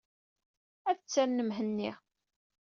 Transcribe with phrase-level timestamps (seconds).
[0.89, 1.91] Ad ttren Mhenni.